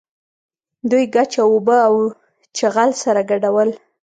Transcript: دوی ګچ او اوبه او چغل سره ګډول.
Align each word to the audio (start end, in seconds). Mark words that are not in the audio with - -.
دوی 0.89 1.03
ګچ 1.15 1.31
او 1.43 1.49
اوبه 1.55 1.77
او 1.87 1.95
چغل 2.57 2.89
سره 3.03 3.21
ګډول. 3.31 3.69